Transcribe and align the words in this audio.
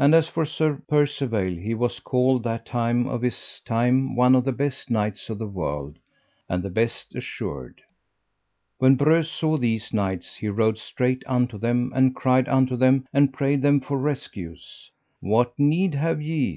And 0.00 0.16
as 0.16 0.26
for 0.26 0.44
Sir 0.44 0.82
Percivale, 0.88 1.54
he 1.60 1.74
was 1.74 2.00
called 2.00 2.42
that 2.42 2.66
time 2.66 3.06
of 3.06 3.22
his 3.22 3.62
time 3.64 4.16
one 4.16 4.34
of 4.34 4.44
the 4.44 4.50
best 4.50 4.90
knights 4.90 5.30
of 5.30 5.38
the 5.38 5.46
world, 5.46 5.96
and 6.48 6.60
the 6.60 6.70
best 6.70 7.14
assured. 7.14 7.80
When 8.78 8.96
Breuse 8.96 9.30
saw 9.30 9.56
these 9.56 9.92
knights 9.94 10.34
he 10.34 10.48
rode 10.48 10.76
straight 10.78 11.22
unto 11.28 11.56
them, 11.56 11.92
and 11.94 12.16
cried 12.16 12.48
unto 12.48 12.74
them 12.76 13.06
and 13.12 13.32
prayed 13.32 13.62
them 13.62 13.80
of 13.88 13.90
rescues. 13.92 14.90
What 15.20 15.56
need 15.56 15.94
have 15.94 16.20
ye? 16.20 16.52